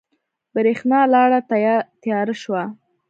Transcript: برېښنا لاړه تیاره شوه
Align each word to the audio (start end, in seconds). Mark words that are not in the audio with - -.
برېښنا 0.53 0.99
لاړه 1.13 1.39
تیاره 2.03 2.35
شوه 2.41 2.63